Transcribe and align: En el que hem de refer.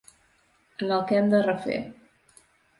En 0.85 0.95
el 0.95 1.05
que 1.11 1.21
hem 1.21 1.31
de 1.35 1.43
refer. 1.45 1.79